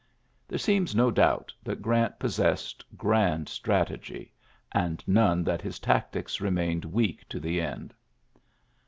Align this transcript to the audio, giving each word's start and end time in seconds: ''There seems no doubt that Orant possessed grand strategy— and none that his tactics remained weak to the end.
''There 0.47 0.57
seems 0.57 0.95
no 0.95 1.11
doubt 1.11 1.53
that 1.63 1.83
Orant 1.85 2.17
possessed 2.17 2.83
grand 2.97 3.47
strategy— 3.47 4.33
and 4.71 5.03
none 5.07 5.43
that 5.43 5.61
his 5.61 5.77
tactics 5.77 6.41
remained 6.41 6.85
weak 6.85 7.29
to 7.29 7.39
the 7.39 7.61
end. 7.61 7.93